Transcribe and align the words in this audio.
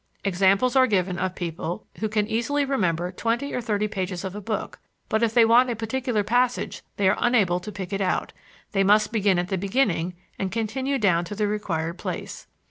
Examples 0.23 0.75
are 0.75 0.87
given 0.87 1.19
of 1.19 1.35
people 1.35 1.85
who 1.99 2.09
can 2.09 2.27
easily 2.27 2.65
remember 2.65 3.11
twenty 3.11 3.53
or 3.53 3.61
thirty 3.61 3.87
pages 3.87 4.23
of 4.23 4.33
a 4.35 4.41
book, 4.41 4.79
but 5.09 5.21
if 5.21 5.31
they 5.35 5.45
want 5.45 5.69
a 5.69 5.75
particular 5.75 6.23
passage 6.23 6.81
they 6.97 7.07
are 7.07 7.17
unable 7.19 7.59
to 7.59 7.71
pick 7.71 7.93
it 7.93 8.01
out 8.01 8.33
they 8.71 8.83
must 8.83 9.11
begin 9.11 9.37
at 9.37 9.49
the 9.49 9.59
beginning 9.59 10.15
and 10.39 10.51
continue 10.51 10.97
down 10.97 11.23
to 11.25 11.35
the 11.35 11.45
required 11.47 11.99
place. 11.99 12.47